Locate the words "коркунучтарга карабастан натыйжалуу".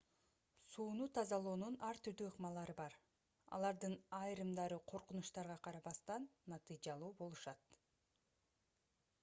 4.93-7.11